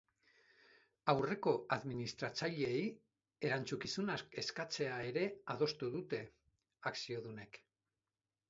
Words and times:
Aurreko 1.11 1.51
administratzaileei 1.75 2.81
erantzunkizunak 3.49 4.39
eskatzea 4.43 4.97
ere 5.11 5.29
adostu 5.57 5.91
dute 5.99 6.23
akziodunek. 6.93 7.63